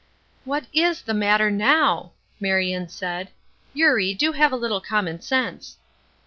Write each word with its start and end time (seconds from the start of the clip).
"What 0.45 0.65
is 0.73 1.03
the 1.03 1.13
matter 1.13 1.51
now?" 1.51 2.13
Marion 2.39 2.89
said. 2.89 3.29
"Eurie, 3.75 4.15
do 4.15 4.31
have 4.31 4.51
a 4.51 4.55
little 4.57 4.81
common 4.81 5.21
sense." 5.21 5.77